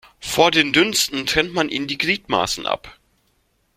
[0.19, 2.97] Vor dem Dünsten trennt man ihnen die Gliedmaßen ab.